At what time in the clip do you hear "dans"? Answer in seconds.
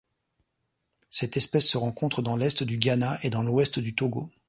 2.23-2.35, 3.29-3.43